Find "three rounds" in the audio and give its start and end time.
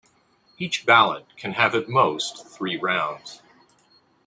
2.47-3.43